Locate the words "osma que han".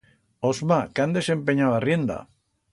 0.49-1.15